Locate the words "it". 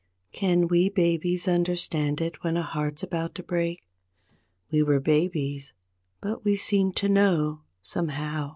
2.21-2.43